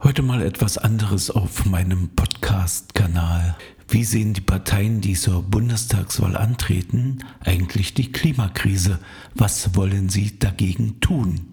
Heute 0.00 0.22
mal 0.22 0.42
etwas 0.42 0.78
anderes 0.78 1.28
auf 1.28 1.66
meinem 1.66 2.10
Podcast-Kanal. 2.14 3.56
Wie 3.88 4.04
sehen 4.04 4.32
die 4.32 4.40
Parteien, 4.40 5.00
die 5.00 5.14
zur 5.14 5.42
Bundestagswahl 5.42 6.36
antreten, 6.36 7.24
eigentlich 7.40 7.94
die 7.94 8.12
Klimakrise? 8.12 9.00
Was 9.34 9.74
wollen 9.74 10.08
sie 10.08 10.38
dagegen 10.38 11.00
tun? 11.00 11.52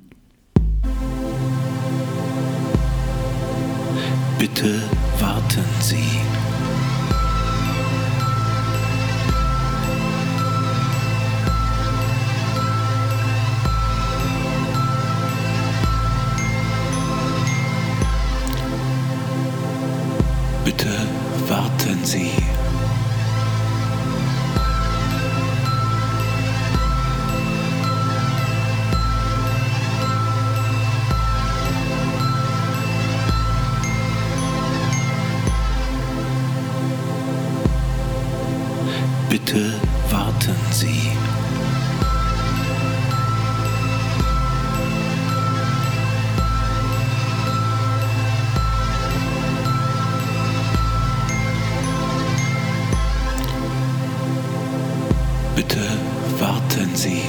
Bitte 4.37 4.79
warten 5.19 5.65
Sie. 5.79 6.19
Bitte 20.65 20.89
warten 21.47 22.03
Sie. 22.03 22.31
Bitte 39.29 39.79
warten 40.09 40.55
Sie. 40.71 41.24
Bitte 55.55 55.79
warten 56.37 56.93
Sie. 56.95 57.21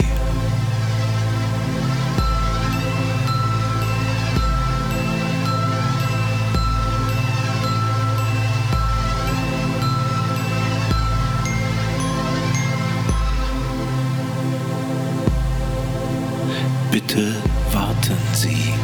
Bitte 16.90 17.36
warten 17.72 18.16
Sie. 18.32 18.74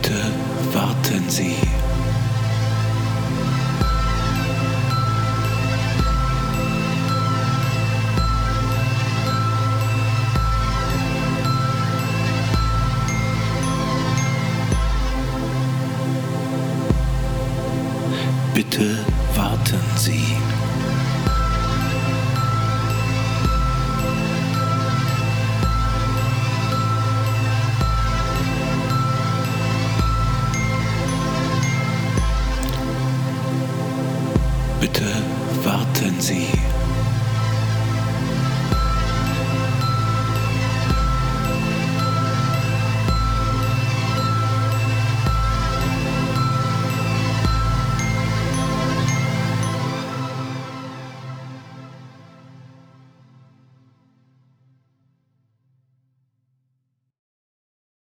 Bitte 0.00 0.22
warten 0.72 1.28
Sie. 1.28 1.56
Bitte 18.54 19.04
warten 19.34 19.80
Sie. 19.96 20.24
Bitte 34.80 35.02
warten 35.64 36.20
Sie. 36.20 36.46